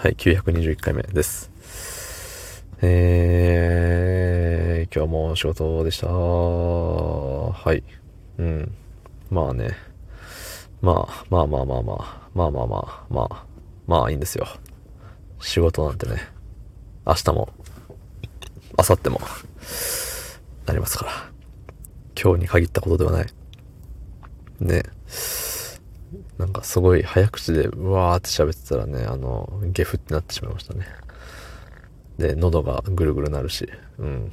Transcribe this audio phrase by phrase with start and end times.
[0.00, 1.50] はい、921回目です。
[2.82, 6.06] えー、今日も仕事でした。
[6.06, 7.82] はい。
[8.38, 8.72] うん。
[9.28, 9.76] まあね。
[10.80, 13.44] まあ、まあまあまあまあ、まあまあまあ、まあ、
[13.88, 14.46] まあいいんですよ。
[15.40, 16.28] 仕事なんてね、
[17.04, 17.48] 明日も、
[18.78, 19.20] 明後日も、
[20.66, 21.12] なりますから。
[22.22, 23.26] 今日に限ったことではない。
[24.60, 24.84] ね。
[26.38, 30.86] なんかすごい早口でうわーって喋ってたらね、あの、ゲフってなってしまいましたね。
[32.16, 33.68] で、喉がぐるぐるなるし、
[33.98, 34.32] うん。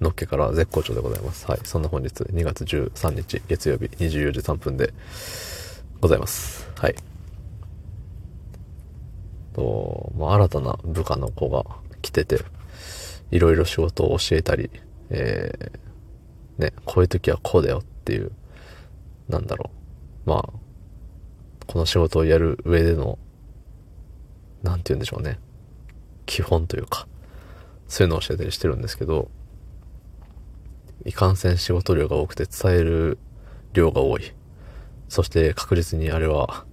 [0.00, 1.46] のっけから絶好調でございます。
[1.50, 1.60] はい。
[1.64, 4.92] そんな本日2月13日月曜日24時3分で
[6.02, 6.68] ございます。
[6.76, 6.94] はい。
[9.54, 11.64] と、まあ、新たな部下の子が
[12.02, 12.38] 来てて、
[13.30, 14.70] いろいろ仕事を教えたり、
[15.08, 18.32] えー、ね、こういう時はこうだよっていう、
[19.28, 19.70] なんだろ
[20.26, 20.28] う。
[20.28, 20.65] まあ、
[21.76, 23.18] この仕事をやる上での、
[24.62, 25.38] なんて言うんでしょうね。
[26.24, 27.06] 基本というか、
[27.86, 29.30] そういうのを教えたりしてるんですけど、
[31.04, 33.18] いかんせん仕事量が多くて伝える
[33.74, 34.22] 量が多い。
[35.10, 36.64] そして確実にあれは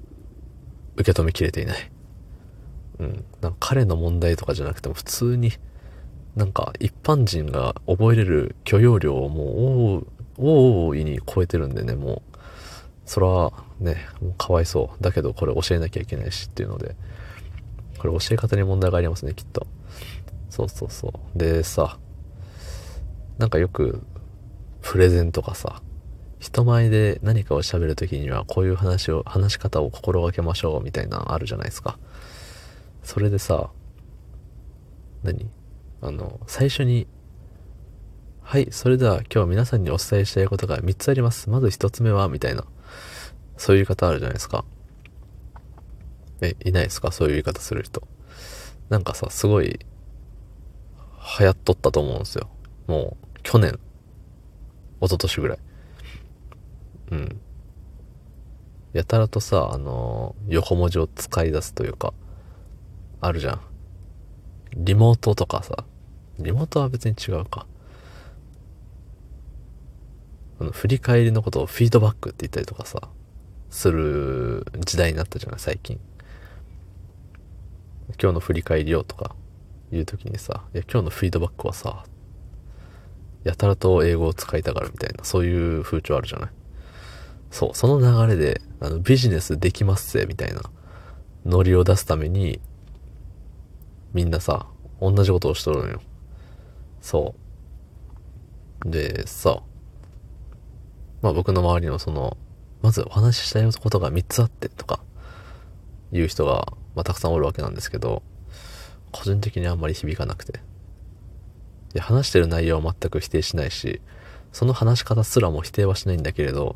[0.96, 1.92] 受け止めきれていない。
[3.00, 3.26] うん。
[3.42, 5.52] なんか彼の問題とかじゃなくても普通に、
[6.38, 10.08] なんか一般人が覚えれる許容量をもう
[10.38, 12.33] 大大いに超えてるんでね、もう、
[13.06, 13.98] それはね、
[14.38, 15.04] かわいそう。
[15.04, 16.96] だけどこれ教えなきゃいけないしっていうので、
[17.98, 19.68] これ教え方に問題がありますね、きっと。
[20.50, 21.38] そうそうそう。
[21.38, 21.98] でさ、
[23.38, 24.02] なんかよく、
[24.82, 25.82] プレゼンとかさ、
[26.40, 31.98] 人前で何かを喋るときにはこういう話を、話し方を心がけましょうみたいなあるじゃないですか。
[33.02, 33.70] それでさ、
[35.24, 35.50] 何？
[36.02, 37.08] あの、最初に、
[38.42, 41.50] はい、それでは今日皆さんにお伝えしたいことが3つあります。
[41.50, 42.66] まず1つ目は、みたいな。
[43.58, 44.66] そういう言い方あるじゃないですか。
[46.42, 47.12] え、いないですか？
[47.12, 48.08] そういう言い方する人。
[48.90, 49.80] なんかさ、すごい、
[51.40, 52.50] 流行っとったと思うんですよ。
[52.88, 53.80] もう、去年、
[55.02, 55.60] 一昨年ぐらい。
[57.12, 57.42] うん。
[58.92, 62.14] やたらとさ、あのー横文字を使い出すというか、
[63.22, 63.62] あるじゃん。
[64.76, 65.86] リモートとかさ、
[66.40, 67.66] リモートは別に違うか。
[70.60, 73.10] あの、振り返りのことをフィードバックって言ったりとかさ、
[73.74, 76.00] する時代になったじゃない、最近。
[78.22, 79.36] 今日の振り返りをとか
[79.92, 82.06] 言うときにさ、いや、今日のフィードバックはさ、
[83.44, 86.50] やたらと英語を使いたがるみたいな、そういう風潮あるじゃない？
[87.50, 90.62] そう、その流れで、あの、ビジネスできますぜ、みたいな、
[91.44, 92.62] ノリを出すために、
[94.14, 94.68] みんなさ、
[95.02, 96.00] 同じことをしとるのよ。
[97.02, 97.34] そ
[98.86, 98.90] う。
[98.92, 99.64] で、さ、
[101.24, 102.38] まあ僕の周りのその、
[102.84, 105.00] まずお話ししたいことが3つあってとか、
[106.12, 108.22] いう人が、まあたくさんおるわけなんですけど、
[109.12, 110.60] 個人的にあんまり響かなくて。
[110.60, 114.02] いや、話してる内容は全く否定しないし、
[114.52, 116.76] その話し方すらも否定はしないんだけれど、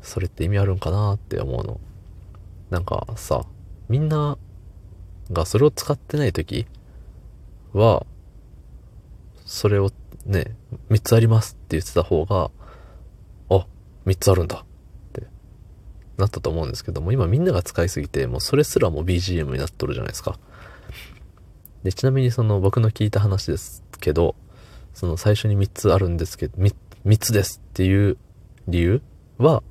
[0.00, 1.80] それって意味あるんかなって思うの。
[2.70, 3.44] なんかさ、
[3.88, 4.38] みんな
[5.32, 6.66] がそれを使ってない時
[7.72, 8.06] は、
[9.44, 9.90] それを
[10.24, 10.56] ね、
[10.90, 12.50] 3つありますって言ってた方が、
[13.50, 13.66] あ、
[14.06, 14.64] 3つあるんだ
[16.20, 20.38] なったと思うんですけども、今みんなが使いすぎて、もうそれすらも BGM になっとるじゃないですか。
[21.82, 24.34] で、ちなみにその僕の聞いた話ですけど、
[24.94, 26.74] その最初に3つあるんですけど、3,
[27.06, 28.18] 3つですっていう
[28.68, 29.02] 理由
[29.38, 29.62] は、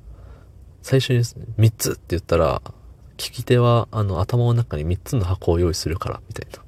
[0.82, 2.62] 最初に3つって言ったら、
[3.16, 6.58] 聞き手はあの頭の中に3つの箱を用意するから、みたいな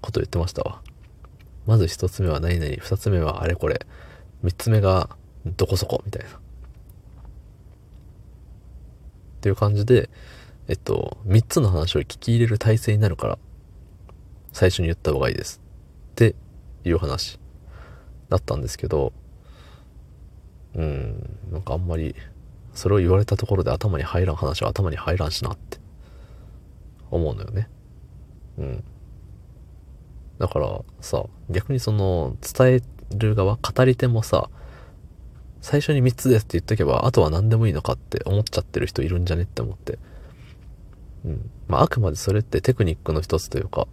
[0.00, 0.80] こと言ってましたわ。
[1.66, 3.86] まず1つ目は何々、2つ目はあれこれ、
[4.42, 5.10] 3つ目が
[5.44, 6.41] どこそこ、みたいな。
[9.42, 10.08] っていう感じで、
[10.68, 13.38] えっと、3つの話を聞き入れる体制になるから、
[14.52, 15.60] 最初に言った方がいいです。
[16.12, 16.36] って
[16.84, 17.40] いう話
[18.28, 19.12] だったんですけど、
[20.76, 22.14] うん、なんかあんまり、
[22.72, 25.78] それを言われたところで頭に入らん話は頭に入らんしなって
[27.10, 27.68] 思うのよね。
[28.58, 28.84] うん。
[30.38, 34.50] だからさ、逆にその伝える側、語り手もさ、
[35.62, 39.98] 最初に3つですって言っとけば、あとは何でもいいのかって思っちゃってる人いるんじゃねって思って。
[41.24, 41.50] うん。
[41.68, 43.86] まあ、あくまでそれってテクニックの一つというか、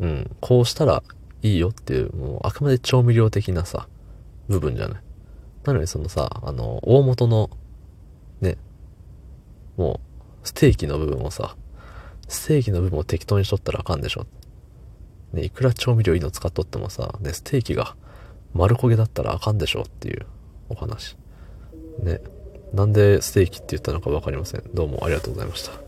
[0.00, 1.04] うん、こうしたら
[1.42, 3.88] いいよっていう、もうあくまで調味料的なさ、
[4.48, 5.02] 部分じゃない。
[5.64, 7.50] なのにそのさ、あの、大元の、
[8.40, 8.58] ね、
[9.76, 10.00] も
[10.42, 11.56] う、ステーキの部分をさ、
[12.26, 14.26] ステーキの部分を適当にしとったらあかんでしょ。
[15.32, 17.94] ね、いくら調味料いいの使っとってもさ、ね、ステーキが
[18.54, 20.26] 丸焦げだったらあかんでしょっていう
[20.68, 21.16] お話。
[22.02, 22.20] ね。
[22.72, 24.62] なんでステーキって言ったのか分かりません。
[24.74, 25.87] どうもありがとうございました。